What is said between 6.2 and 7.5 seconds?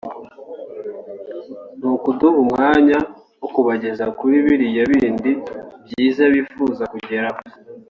twifuza kugeraho